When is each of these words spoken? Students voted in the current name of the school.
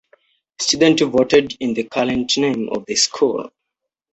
Students 0.57 1.03
voted 1.03 1.55
in 1.59 1.75
the 1.75 1.83
current 1.83 2.35
name 2.35 2.69
of 2.71 2.85
the 2.87 2.95
school. 2.95 3.51